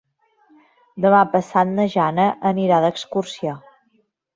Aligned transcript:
Demà 1.05 1.21
passat 1.35 1.71
na 1.75 1.87
Jana 1.99 2.29
anirà 2.55 2.85
d'excursió. 2.87 3.59